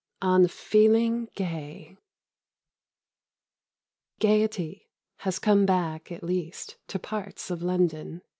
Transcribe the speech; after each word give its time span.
XIII 0.23 0.29
ON 0.29 0.47
FEELING 0.47 1.29
GAY 1.35 1.97
Gaiety 4.19 4.89
has 5.17 5.37
come 5.37 5.67
back 5.67 6.11
at 6.11 6.23
least 6.23 6.75
to 6.87 6.97
parts 6.97 7.51
of 7.51 7.61
London. 7.61 8.23